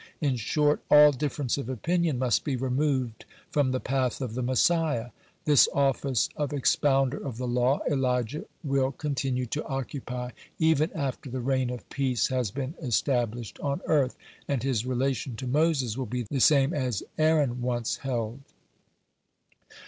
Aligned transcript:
In 0.19 0.35
short, 0.35 0.81
all 0.89 1.11
difference 1.11 1.59
of 1.59 1.69
opinion 1.69 2.17
must 2.17 2.43
be 2.43 2.55
removed 2.55 3.23
from 3.51 3.69
the 3.69 3.79
path 3.79 4.19
of 4.19 4.33
the 4.33 4.41
Messiah. 4.41 5.11
(109) 5.43 5.43
This 5.45 5.69
office 5.75 6.27
of 6.35 6.51
expounder 6.51 7.17
of 7.23 7.37
the 7.37 7.47
law 7.47 7.81
Elijah 7.87 8.45
will 8.63 8.91
continue 8.91 9.45
to 9.45 9.63
occupy 9.63 10.31
even 10.57 10.91
after 10.93 11.29
the 11.29 11.39
reign 11.39 11.69
of 11.69 11.87
peace 11.91 12.29
has 12.29 12.49
been 12.49 12.73
established 12.81 13.59
on 13.59 13.79
earth, 13.85 14.17
and 14.47 14.63
his 14.63 14.87
relation 14.87 15.35
to 15.35 15.45
Moses 15.45 15.95
will 15.95 16.07
be 16.07 16.23
the 16.23 16.39
same 16.39 16.73
Aaron 17.19 17.61
once 17.61 17.97
held. 17.97 18.39